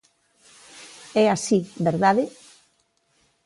[1.23, 2.23] É así, ¿verdade?